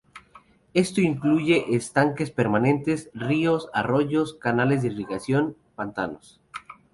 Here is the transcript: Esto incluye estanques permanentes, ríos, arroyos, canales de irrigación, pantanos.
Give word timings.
Esto 0.73 0.99
incluye 1.01 1.75
estanques 1.75 2.31
permanentes, 2.31 3.11
ríos, 3.13 3.69
arroyos, 3.71 4.33
canales 4.33 4.81
de 4.81 4.87
irrigación, 4.87 5.55
pantanos. 5.75 6.41